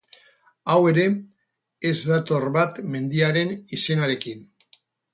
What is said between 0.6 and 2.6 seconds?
Hau ere, ez dator